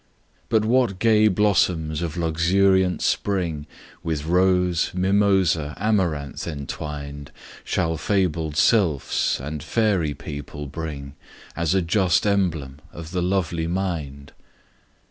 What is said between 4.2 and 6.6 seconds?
rose, mimosa, amaranth